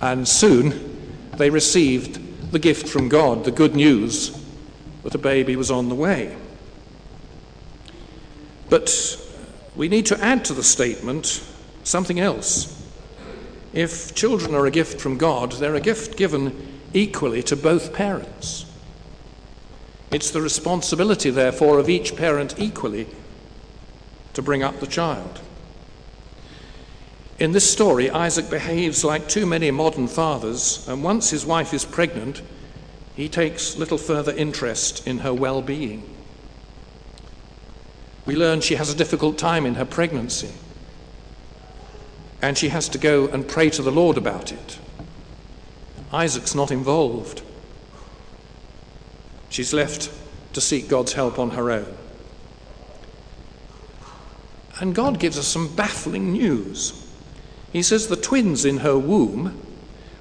And 0.00 0.26
soon 0.26 1.30
they 1.36 1.48
received 1.48 2.50
the 2.50 2.58
gift 2.58 2.88
from 2.88 3.08
God, 3.08 3.44
the 3.44 3.52
good 3.52 3.76
news 3.76 4.36
that 5.04 5.14
a 5.14 5.18
baby 5.18 5.54
was 5.54 5.70
on 5.70 5.88
the 5.88 5.94
way. 5.94 6.36
But 8.68 9.16
we 9.76 9.88
need 9.88 10.06
to 10.06 10.20
add 10.20 10.44
to 10.46 10.54
the 10.54 10.64
statement 10.64 11.40
something 11.84 12.18
else. 12.18 12.76
If 13.72 14.12
children 14.16 14.56
are 14.56 14.66
a 14.66 14.72
gift 14.72 15.00
from 15.00 15.18
God, 15.18 15.52
they're 15.52 15.76
a 15.76 15.80
gift 15.80 16.16
given 16.16 16.79
equally 16.92 17.42
to 17.44 17.56
both 17.56 17.92
parents. 17.92 18.66
It's 20.10 20.30
the 20.30 20.42
responsibility, 20.42 21.30
therefore, 21.30 21.78
of 21.78 21.88
each 21.88 22.16
parent 22.16 22.54
equally 22.58 23.06
to 24.34 24.42
bring 24.42 24.62
up 24.62 24.80
the 24.80 24.86
child. 24.86 25.40
In 27.38 27.52
this 27.52 27.70
story, 27.70 28.10
Isaac 28.10 28.50
behaves 28.50 29.04
like 29.04 29.28
too 29.28 29.46
many 29.46 29.70
modern 29.70 30.08
fathers, 30.08 30.86
and 30.88 31.02
once 31.02 31.30
his 31.30 31.46
wife 31.46 31.72
is 31.72 31.84
pregnant, 31.84 32.42
he 33.14 33.28
takes 33.28 33.76
little 33.76 33.98
further 33.98 34.32
interest 34.32 35.06
in 35.06 35.18
her 35.18 35.32
well 35.32 35.62
being. 35.62 36.02
We 38.26 38.36
learn 38.36 38.60
she 38.60 38.74
has 38.74 38.92
a 38.92 38.96
difficult 38.96 39.38
time 39.38 39.64
in 39.64 39.74
her 39.74 39.84
pregnancy. 39.84 40.52
And 42.42 42.56
she 42.56 42.68
has 42.68 42.88
to 42.90 42.98
go 42.98 43.28
and 43.28 43.48
pray 43.48 43.70
to 43.70 43.82
the 43.82 43.90
Lord 43.90 44.16
about 44.16 44.52
it. 44.52 44.78
Isaac's 46.12 46.54
not 46.54 46.70
involved. 46.70 47.42
She's 49.48 49.72
left 49.72 50.10
to 50.52 50.60
seek 50.60 50.88
God's 50.88 51.12
help 51.12 51.38
on 51.38 51.50
her 51.50 51.70
own. 51.70 51.96
And 54.80 54.94
God 54.94 55.20
gives 55.20 55.38
us 55.38 55.46
some 55.46 55.74
baffling 55.74 56.32
news. 56.32 57.06
He 57.72 57.82
says 57.82 58.08
the 58.08 58.16
twins 58.16 58.64
in 58.64 58.78
her 58.78 58.98
womb 58.98 59.60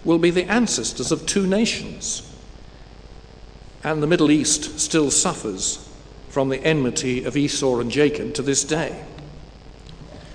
will 0.03 0.19
be 0.19 0.31
the 0.31 0.49
ancestors 0.51 1.11
of 1.11 1.25
two 1.25 1.47
nations. 1.47 2.25
And 3.83 4.03
the 4.03 4.07
Middle 4.07 4.29
East 4.29 4.79
still 4.79 5.09
suffers 5.09 5.89
from 6.29 6.49
the 6.49 6.63
enmity 6.63 7.23
of 7.23 7.37
Esau 7.37 7.79
and 7.79 7.89
Jacob 7.89 8.33
to 8.35 8.41
this 8.41 8.63
day. 8.63 9.03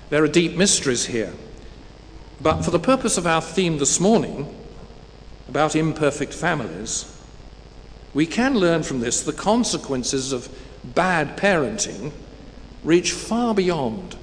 There 0.09 0.23
are 0.23 0.27
deep 0.27 0.55
mysteries 0.55 1.05
here. 1.05 1.33
But 2.41 2.63
for 2.63 2.71
the 2.71 2.79
purpose 2.79 3.17
of 3.17 3.25
our 3.25 3.41
theme 3.41 3.77
this 3.77 3.99
morning, 3.99 4.53
about 5.47 5.75
imperfect 5.75 6.33
families, 6.33 7.11
we 8.13 8.25
can 8.25 8.55
learn 8.55 8.83
from 8.83 9.01
this 9.01 9.21
the 9.21 9.33
consequences 9.33 10.31
of 10.31 10.49
bad 10.83 11.37
parenting 11.37 12.11
reach 12.83 13.11
far 13.11 13.53
beyond 13.53 14.15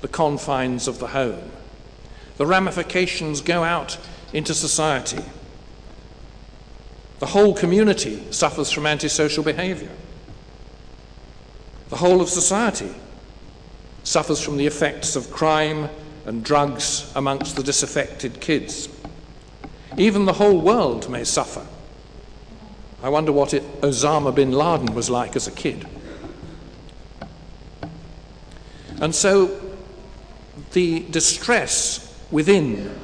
the 0.00 0.08
confines 0.08 0.86
of 0.86 0.98
the 0.98 1.08
home. 1.08 1.50
The 2.36 2.46
ramifications 2.46 3.40
go 3.40 3.64
out 3.64 3.98
into 4.32 4.54
society. 4.54 5.22
The 7.18 7.26
whole 7.26 7.54
community 7.54 8.22
suffers 8.32 8.70
from 8.70 8.86
antisocial 8.86 9.44
behavior. 9.44 9.90
The 11.88 11.96
whole 11.96 12.20
of 12.20 12.28
society 12.28 12.92
suffers 14.02 14.40
from 14.42 14.56
the 14.56 14.66
effects 14.66 15.14
of 15.14 15.30
crime 15.30 15.88
and 16.26 16.44
drugs 16.44 17.12
amongst 17.14 17.56
the 17.56 17.62
disaffected 17.62 18.40
kids. 18.40 18.88
Even 19.96 20.24
the 20.24 20.32
whole 20.34 20.58
world 20.58 21.08
may 21.10 21.24
suffer. 21.24 21.66
I 23.02 23.08
wonder 23.08 23.32
what 23.32 23.52
it, 23.52 23.80
Osama 23.80 24.34
bin 24.34 24.52
Laden 24.52 24.94
was 24.94 25.10
like 25.10 25.36
as 25.36 25.46
a 25.46 25.50
kid. 25.50 25.86
And 29.00 29.14
so 29.14 29.60
the 30.72 31.00
distress 31.10 32.08
within 32.30 32.98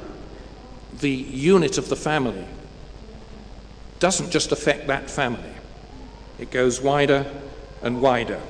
the 0.99 1.11
unit 1.11 1.77
of 1.77 1.89
the 1.89 1.95
family 1.95 2.45
doesn't 3.99 4.31
just 4.31 4.51
affect 4.51 4.87
that 4.87 5.09
family, 5.09 5.53
it 6.39 6.51
goes 6.51 6.81
wider 6.81 7.29
and 7.81 8.01
wider. 8.01 8.41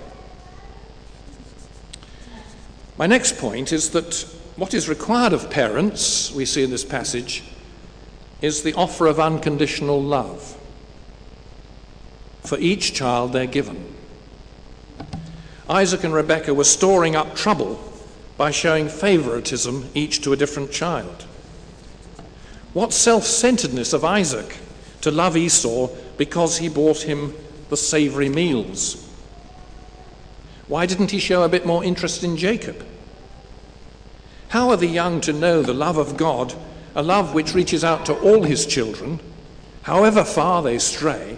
My 2.97 3.07
next 3.07 3.37
point 3.37 3.71
is 3.71 3.89
that 3.91 4.25
what 4.55 4.73
is 4.73 4.87
required 4.87 5.33
of 5.33 5.49
parents, 5.49 6.31
we 6.31 6.45
see 6.45 6.63
in 6.63 6.69
this 6.69 6.85
passage, 6.85 7.43
is 8.41 8.63
the 8.63 8.73
offer 8.73 9.07
of 9.07 9.19
unconditional 9.19 10.01
love. 10.01 10.57
For 12.43 12.57
each 12.57 12.93
child 12.93 13.33
they're 13.33 13.45
given. 13.45 13.95
Isaac 15.69 16.03
and 16.03 16.13
Rebekah 16.13 16.53
were 16.53 16.63
storing 16.63 17.15
up 17.15 17.35
trouble 17.35 17.79
by 18.37 18.51
showing 18.51 18.89
favoritism 18.89 19.89
each 19.93 20.21
to 20.21 20.33
a 20.33 20.37
different 20.37 20.71
child. 20.71 21.25
What 22.73 22.93
self 22.93 23.23
centeredness 23.23 23.93
of 23.93 24.05
Isaac 24.05 24.57
to 25.01 25.11
love 25.11 25.37
Esau 25.37 25.89
because 26.17 26.57
he 26.57 26.69
brought 26.69 27.03
him 27.03 27.33
the 27.69 27.77
savory 27.77 28.29
meals. 28.29 29.05
Why 30.67 30.85
didn't 30.85 31.11
he 31.11 31.19
show 31.19 31.43
a 31.43 31.49
bit 31.49 31.65
more 31.65 31.83
interest 31.83 32.23
in 32.23 32.37
Jacob? 32.37 32.85
How 34.49 34.69
are 34.69 34.77
the 34.77 34.87
young 34.87 35.21
to 35.21 35.33
know 35.33 35.61
the 35.61 35.73
love 35.73 35.97
of 35.97 36.17
God, 36.17 36.53
a 36.95 37.03
love 37.03 37.33
which 37.33 37.53
reaches 37.53 37.83
out 37.83 38.05
to 38.05 38.13
all 38.19 38.43
his 38.43 38.65
children, 38.65 39.19
however 39.83 40.23
far 40.23 40.61
they 40.61 40.79
stray, 40.79 41.37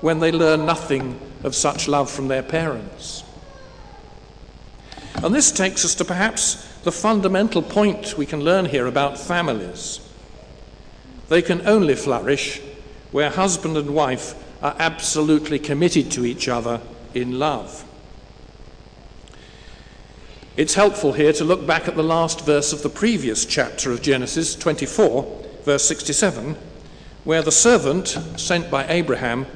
when 0.00 0.20
they 0.20 0.32
learn 0.32 0.66
nothing 0.66 1.18
of 1.42 1.54
such 1.54 1.88
love 1.88 2.10
from 2.10 2.28
their 2.28 2.42
parents? 2.42 3.24
And 5.22 5.34
this 5.34 5.50
takes 5.50 5.84
us 5.84 5.94
to 5.96 6.04
perhaps 6.04 6.66
the 6.84 6.92
fundamental 6.92 7.62
point 7.62 8.16
we 8.16 8.26
can 8.26 8.40
learn 8.40 8.66
here 8.66 8.86
about 8.86 9.18
families. 9.18 10.00
They 11.28 11.42
can 11.42 11.66
only 11.66 11.96
flourish 11.96 12.60
where 13.10 13.30
husband 13.30 13.76
and 13.76 13.94
wife 13.94 14.34
are 14.62 14.76
absolutely 14.78 15.58
committed 15.58 16.10
to 16.12 16.24
each 16.24 16.48
other 16.48 16.80
in 17.14 17.38
love. 17.38 17.84
It's 20.58 20.74
helpful 20.74 21.12
here 21.12 21.32
to 21.34 21.44
look 21.44 21.68
back 21.68 21.86
at 21.86 21.94
the 21.94 22.02
last 22.02 22.44
verse 22.44 22.72
of 22.72 22.82
the 22.82 22.88
previous 22.88 23.46
chapter 23.46 23.92
of 23.92 24.02
Genesis 24.02 24.56
24, 24.56 25.44
verse 25.62 25.84
67, 25.84 26.56
where 27.22 27.42
the 27.42 27.52
servant 27.52 28.08
sent 28.36 28.68
by 28.68 28.84
Abraham 28.88 29.46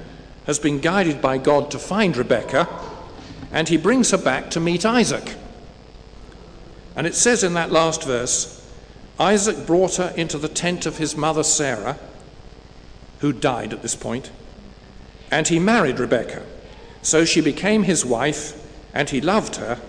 has 0.46 0.60
been 0.60 0.78
guided 0.78 1.20
by 1.20 1.38
God 1.38 1.72
to 1.72 1.78
find 1.80 2.16
Rebekah, 2.16 2.68
and 3.50 3.68
he 3.68 3.76
brings 3.76 4.12
her 4.12 4.16
back 4.16 4.48
to 4.52 4.60
meet 4.60 4.86
Isaac. 4.86 5.34
And 6.94 7.04
it 7.04 7.16
says 7.16 7.42
in 7.42 7.54
that 7.54 7.72
last 7.72 8.04
verse 8.04 8.64
Isaac 9.18 9.66
brought 9.66 9.96
her 9.96 10.14
into 10.16 10.38
the 10.38 10.46
tent 10.46 10.86
of 10.86 10.98
his 10.98 11.16
mother 11.16 11.42
Sarah, 11.42 11.98
who 13.18 13.32
died 13.32 13.72
at 13.72 13.82
this 13.82 13.96
point, 13.96 14.30
and 15.32 15.48
he 15.48 15.58
married 15.58 15.98
Rebekah. 15.98 16.46
So 17.02 17.24
she 17.24 17.40
became 17.40 17.82
his 17.82 18.04
wife, 18.04 18.56
and 18.94 19.10
he 19.10 19.20
loved 19.20 19.56
her, 19.56 19.80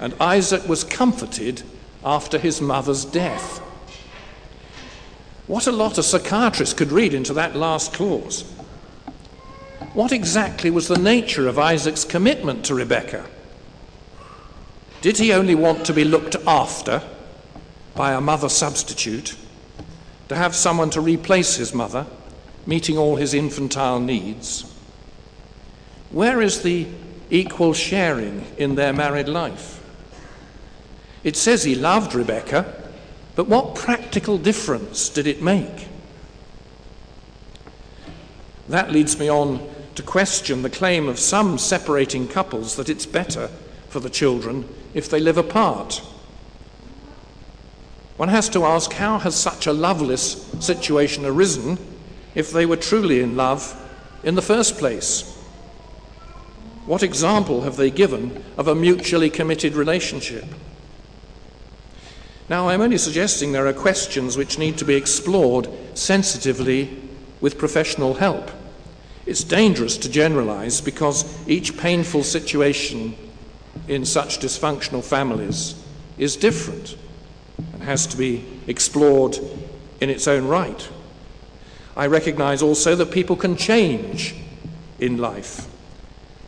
and 0.00 0.14
Isaac 0.20 0.68
was 0.68 0.84
comforted 0.84 1.62
after 2.04 2.38
his 2.38 2.60
mother's 2.60 3.04
death. 3.04 3.58
What 5.46 5.66
a 5.66 5.72
lot 5.72 5.98
a 5.98 6.02
psychiatrist 6.02 6.76
could 6.76 6.92
read 6.92 7.14
into 7.14 7.32
that 7.34 7.56
last 7.56 7.92
clause. 7.92 8.42
What 9.94 10.12
exactly 10.12 10.70
was 10.70 10.88
the 10.88 10.98
nature 10.98 11.48
of 11.48 11.58
Isaac's 11.58 12.04
commitment 12.04 12.64
to 12.66 12.74
Rebekah? 12.74 13.26
Did 15.00 15.18
he 15.18 15.32
only 15.32 15.54
want 15.54 15.86
to 15.86 15.92
be 15.92 16.04
looked 16.04 16.36
after 16.46 17.02
by 17.94 18.12
a 18.12 18.20
mother 18.20 18.48
substitute, 18.48 19.36
to 20.28 20.36
have 20.36 20.54
someone 20.54 20.90
to 20.90 21.00
replace 21.00 21.56
his 21.56 21.72
mother, 21.72 22.06
meeting 22.66 22.98
all 22.98 23.16
his 23.16 23.32
infantile 23.32 23.98
needs? 23.98 24.70
Where 26.10 26.42
is 26.42 26.62
the 26.62 26.86
equal 27.30 27.72
sharing 27.72 28.44
in 28.58 28.74
their 28.74 28.92
married 28.92 29.28
life? 29.28 29.82
It 31.26 31.36
says 31.36 31.64
he 31.64 31.74
loved 31.74 32.14
Rebecca, 32.14 32.72
but 33.34 33.48
what 33.48 33.74
practical 33.74 34.38
difference 34.38 35.08
did 35.08 35.26
it 35.26 35.42
make? 35.42 35.88
That 38.68 38.92
leads 38.92 39.18
me 39.18 39.28
on 39.28 39.68
to 39.96 40.04
question 40.04 40.62
the 40.62 40.70
claim 40.70 41.08
of 41.08 41.18
some 41.18 41.58
separating 41.58 42.28
couples 42.28 42.76
that 42.76 42.88
it's 42.88 43.06
better 43.06 43.48
for 43.88 43.98
the 43.98 44.08
children 44.08 44.68
if 44.94 45.10
they 45.10 45.18
live 45.18 45.36
apart. 45.36 46.00
One 48.18 48.28
has 48.28 48.48
to 48.50 48.64
ask 48.64 48.92
how 48.92 49.18
has 49.18 49.34
such 49.34 49.66
a 49.66 49.72
loveless 49.72 50.48
situation 50.60 51.26
arisen 51.26 51.76
if 52.36 52.52
they 52.52 52.66
were 52.66 52.76
truly 52.76 53.20
in 53.20 53.34
love 53.34 53.74
in 54.22 54.36
the 54.36 54.42
first 54.42 54.78
place? 54.78 55.36
What 56.86 57.02
example 57.02 57.62
have 57.62 57.76
they 57.76 57.90
given 57.90 58.44
of 58.56 58.68
a 58.68 58.76
mutually 58.76 59.28
committed 59.28 59.74
relationship? 59.74 60.44
Now, 62.48 62.68
I'm 62.68 62.80
only 62.80 62.98
suggesting 62.98 63.50
there 63.50 63.66
are 63.66 63.72
questions 63.72 64.36
which 64.36 64.58
need 64.58 64.78
to 64.78 64.84
be 64.84 64.94
explored 64.94 65.68
sensitively 65.94 66.96
with 67.40 67.58
professional 67.58 68.14
help. 68.14 68.50
It's 69.26 69.42
dangerous 69.42 69.96
to 69.98 70.08
generalize 70.08 70.80
because 70.80 71.24
each 71.48 71.76
painful 71.76 72.22
situation 72.22 73.16
in 73.88 74.04
such 74.04 74.38
dysfunctional 74.38 75.04
families 75.04 75.74
is 76.18 76.36
different 76.36 76.96
and 77.72 77.82
has 77.82 78.06
to 78.06 78.16
be 78.16 78.44
explored 78.68 79.38
in 80.00 80.08
its 80.08 80.28
own 80.28 80.46
right. 80.46 80.88
I 81.96 82.06
recognize 82.06 82.62
also 82.62 82.94
that 82.94 83.10
people 83.10 83.34
can 83.34 83.56
change 83.56 84.36
in 85.00 85.18
life. 85.18 85.66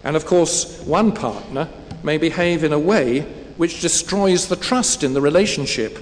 And 0.05 0.15
of 0.15 0.27
course, 0.27 0.81
one 0.83 1.11
partner 1.11 1.69
may 2.05 2.19
behave 2.19 2.63
in 2.63 2.73
a 2.73 2.79
way 2.79 3.27
which 3.59 3.81
destroys 3.81 4.47
the 4.47 4.57
trust 4.57 5.03
in 5.03 5.13
the 5.13 5.21
relationship, 5.21 5.99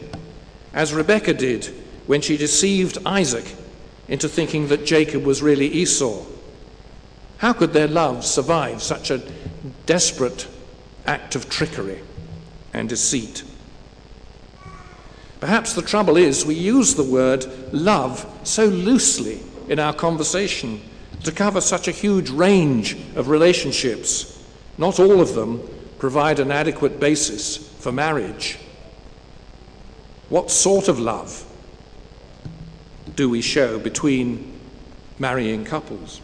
as 0.74 0.92
Rebekah 0.92 1.34
did 1.34 1.64
when 2.06 2.20
she 2.20 2.36
deceived 2.36 2.98
Isaac 3.04 3.56
into 4.08 4.28
thinking 4.28 4.68
that 4.68 4.84
Jacob 4.84 5.24
was 5.24 5.42
really 5.42 5.66
Esau. 5.66 6.24
How 7.38 7.54
could 7.54 7.72
their 7.72 7.88
love 7.88 8.24
survive 8.26 8.82
such 8.82 9.10
a 9.10 9.22
desperate 9.86 10.46
act 11.06 11.34
of 11.34 11.48
trickery 11.48 12.02
and 12.74 12.90
deceit? 12.90 13.42
Perhaps 15.40 15.72
the 15.72 15.82
trouble 15.82 16.18
is 16.18 16.44
we 16.44 16.54
use 16.54 16.94
the 16.94 17.04
word 17.04 17.46
love 17.72 18.26
so 18.44 18.66
loosely 18.66 19.40
in 19.68 19.78
our 19.78 19.94
conversation 19.94 20.82
to 21.24 21.32
cover 21.32 21.62
such 21.62 21.88
a 21.88 21.92
huge 21.92 22.28
range 22.28 22.98
of 23.16 23.28
relationships. 23.28 24.44
Not 24.76 25.00
all 25.00 25.22
of 25.22 25.34
them 25.34 25.66
provide 25.98 26.38
an 26.38 26.50
adequate 26.50 27.00
basis 27.00 27.56
for 27.56 27.92
marriage. 27.92 28.58
What 30.28 30.50
sort 30.50 30.88
of 30.88 30.98
love 30.98 31.44
do 33.14 33.30
we 33.30 33.40
show 33.40 33.78
between 33.78 34.58
marrying 35.18 35.64
couples? 35.64 36.20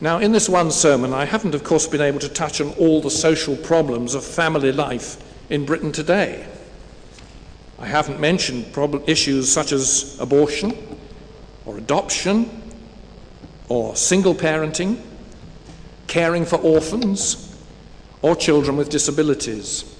Now, 0.00 0.18
in 0.18 0.32
this 0.32 0.48
one 0.48 0.70
sermon, 0.70 1.12
I 1.12 1.24
haven't, 1.24 1.54
of 1.54 1.62
course, 1.62 1.86
been 1.86 2.00
able 2.00 2.18
to 2.20 2.28
touch 2.28 2.60
on 2.60 2.70
all 2.72 3.00
the 3.00 3.10
social 3.10 3.56
problems 3.56 4.14
of 4.14 4.24
family 4.24 4.72
life 4.72 5.16
in 5.48 5.64
Britain 5.64 5.92
today. 5.92 6.46
I 7.78 7.86
haven't 7.86 8.20
mentioned 8.20 8.66
issues 9.06 9.50
such 9.50 9.72
as 9.72 10.18
abortion, 10.20 10.76
or 11.66 11.78
adoption, 11.78 12.62
or 13.68 13.94
single 13.96 14.34
parenting, 14.34 15.00
caring 16.12 16.44
for 16.44 16.56
orphans, 16.56 17.56
or 18.20 18.36
children 18.36 18.76
with 18.76 18.90
disabilities. 18.90 19.96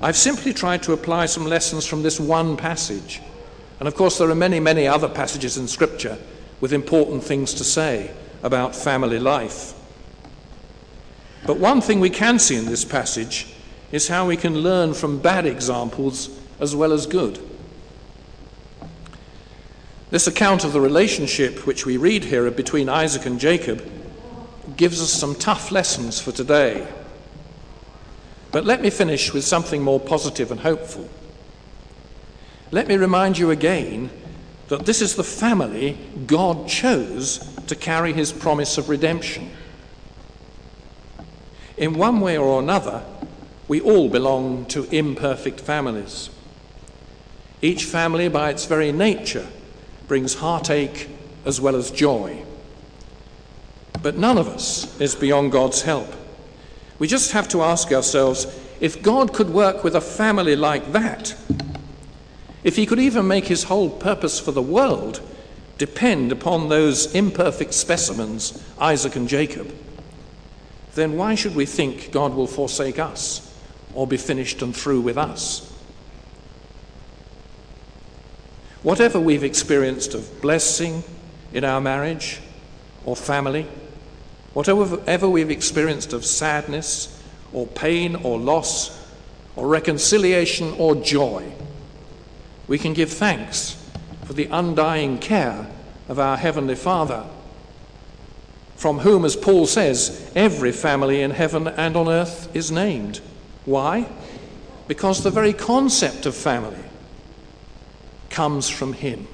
I've 0.00 0.16
simply 0.16 0.54
tried 0.54 0.82
to 0.84 0.94
apply 0.94 1.26
some 1.26 1.44
lessons 1.44 1.84
from 1.84 2.02
this 2.02 2.18
one 2.18 2.56
passage. 2.56 3.20
And 3.80 3.86
of 3.86 3.94
course, 3.94 4.16
there 4.16 4.30
are 4.30 4.34
many, 4.34 4.60
many 4.60 4.88
other 4.88 5.10
passages 5.10 5.58
in 5.58 5.68
Scripture 5.68 6.16
with 6.62 6.72
important 6.72 7.22
things 7.22 7.52
to 7.52 7.64
say 7.64 8.12
about 8.42 8.74
family 8.74 9.18
life. 9.18 9.74
But 11.46 11.58
one 11.58 11.82
thing 11.82 12.00
we 12.00 12.08
can 12.08 12.38
see 12.38 12.56
in 12.56 12.64
this 12.64 12.86
passage 12.86 13.54
is 13.90 14.08
how 14.08 14.26
we 14.26 14.38
can 14.38 14.60
learn 14.60 14.94
from 14.94 15.18
bad 15.18 15.44
examples 15.44 16.30
as 16.60 16.74
well 16.74 16.94
as 16.94 17.04
good. 17.04 17.38
This 20.08 20.26
account 20.26 20.64
of 20.64 20.72
the 20.72 20.80
relationship 20.80 21.66
which 21.66 21.84
we 21.84 21.98
read 21.98 22.24
here 22.24 22.50
between 22.50 22.88
Isaac 22.88 23.26
and 23.26 23.38
Jacob 23.38 23.86
gives 24.76 25.00
us 25.00 25.10
some 25.12 25.34
tough 25.34 25.70
lessons 25.70 26.20
for 26.20 26.32
today. 26.32 26.86
But 28.50 28.64
let 28.64 28.82
me 28.82 28.90
finish 28.90 29.32
with 29.32 29.44
something 29.44 29.82
more 29.82 29.98
positive 29.98 30.50
and 30.50 30.60
hopeful. 30.60 31.08
Let 32.70 32.88
me 32.88 32.96
remind 32.96 33.38
you 33.38 33.50
again 33.50 34.10
that 34.68 34.86
this 34.86 35.02
is 35.02 35.16
the 35.16 35.24
family 35.24 35.98
God 36.26 36.68
chose 36.68 37.48
to 37.66 37.74
carry 37.74 38.12
his 38.12 38.32
promise 38.32 38.78
of 38.78 38.88
redemption. 38.88 39.50
In 41.76 41.94
one 41.94 42.20
way 42.20 42.36
or 42.36 42.60
another, 42.60 43.02
we 43.68 43.80
all 43.80 44.08
belong 44.08 44.66
to 44.66 44.84
imperfect 44.94 45.60
families. 45.60 46.30
Each 47.60 47.84
family, 47.84 48.28
by 48.28 48.50
its 48.50 48.66
very 48.66 48.92
nature, 48.92 49.46
brings 50.08 50.34
heartache 50.34 51.08
as 51.44 51.60
well 51.60 51.76
as 51.76 51.90
joy. 51.90 52.44
But 54.02 54.18
none 54.18 54.36
of 54.36 54.48
us 54.48 55.00
is 55.00 55.14
beyond 55.14 55.52
God's 55.52 55.82
help. 55.82 56.12
We 56.98 57.06
just 57.06 57.32
have 57.32 57.48
to 57.48 57.62
ask 57.62 57.92
ourselves 57.92 58.46
if 58.80 59.00
God 59.00 59.32
could 59.32 59.50
work 59.50 59.84
with 59.84 59.94
a 59.94 60.00
family 60.00 60.56
like 60.56 60.92
that, 60.92 61.36
if 62.64 62.76
He 62.76 62.86
could 62.86 62.98
even 62.98 63.28
make 63.28 63.46
His 63.46 63.64
whole 63.64 63.90
purpose 63.90 64.40
for 64.40 64.52
the 64.52 64.62
world 64.62 65.20
depend 65.78 66.32
upon 66.32 66.68
those 66.68 67.14
imperfect 67.14 67.74
specimens, 67.74 68.62
Isaac 68.78 69.16
and 69.16 69.28
Jacob, 69.28 69.72
then 70.94 71.16
why 71.16 71.34
should 71.34 71.54
we 71.54 71.66
think 71.66 72.12
God 72.12 72.34
will 72.34 72.46
forsake 72.46 72.98
us 72.98 73.52
or 73.94 74.06
be 74.06 74.16
finished 74.16 74.62
and 74.62 74.76
through 74.76 75.00
with 75.00 75.16
us? 75.16 75.68
Whatever 78.82 79.20
we've 79.20 79.44
experienced 79.44 80.14
of 80.14 80.42
blessing 80.42 81.04
in 81.52 81.64
our 81.64 81.80
marriage 81.80 82.40
or 83.04 83.14
family, 83.14 83.66
whatever 84.54 85.28
we've 85.28 85.50
experienced 85.50 86.12
of 86.12 86.24
sadness 86.24 87.22
or 87.52 87.66
pain 87.66 88.16
or 88.16 88.38
loss 88.38 88.98
or 89.56 89.66
reconciliation 89.68 90.72
or 90.78 90.94
joy, 90.94 91.52
we 92.68 92.78
can 92.78 92.92
give 92.92 93.10
thanks 93.10 93.76
for 94.24 94.32
the 94.32 94.46
undying 94.46 95.18
care 95.18 95.66
of 96.08 96.18
our 96.18 96.36
Heavenly 96.36 96.74
Father, 96.74 97.24
from 98.76 99.00
whom, 99.00 99.24
as 99.24 99.36
Paul 99.36 99.66
says, 99.66 100.30
every 100.34 100.72
family 100.72 101.22
in 101.22 101.30
heaven 101.30 101.68
and 101.68 101.96
on 101.96 102.08
earth 102.08 102.54
is 102.54 102.70
named. 102.70 103.20
Why? 103.64 104.08
Because 104.88 105.22
the 105.22 105.30
very 105.30 105.52
concept 105.52 106.26
of 106.26 106.34
family 106.34 106.84
comes 108.30 108.68
from 108.68 108.94
Him. 108.94 109.28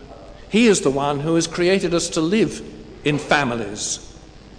He 0.49 0.67
is 0.67 0.81
the 0.81 0.91
one 0.91 1.21
who 1.21 1.35
has 1.35 1.47
created 1.47 1.95
us 1.95 2.11
to 2.11 2.21
live 2.21 2.63
in 3.05 3.19
families. 3.19 4.08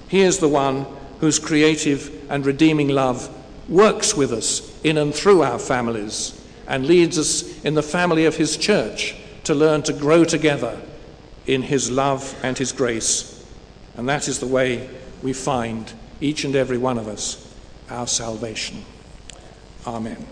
He 0.10 0.22
is 0.22 0.39
the 0.39 0.50
one 0.50 0.86
whose 1.19 1.39
creative 1.39 2.30
and 2.30 2.45
redeeming 2.45 2.89
love 2.89 3.34
works 3.69 4.15
with 4.15 4.34
us 4.34 4.78
in 4.84 4.98
and 4.98 5.13
through 5.13 5.43
our 5.43 5.60
families 5.60 6.36
and 6.67 6.86
leads 6.86 7.17
us 7.17 7.63
in 7.63 7.76
the 7.76 7.84
family 7.84 8.26
of 8.26 8.36
His 8.36 8.58
church 8.58 9.15
to 9.43 9.54
learn 9.54 9.84
to 9.84 9.93
grow 9.93 10.26
together 10.26 10.82
in 11.45 11.62
His 11.62 11.91
love 11.91 12.36
and 12.43 12.58
His 12.58 12.72
grace. 12.72 13.45
And 13.95 14.10
that 14.10 14.28
is 14.28 14.39
the 14.39 14.48
way 14.48 14.89
we 15.22 15.34
find, 15.34 15.91
each 16.22 16.43
and 16.43 16.56
every 16.56 16.78
one 16.78 16.98
of 16.98 17.08
us, 17.08 17.54
our 17.89 18.08
salvation. 18.08 18.86
Amen. 19.86 20.26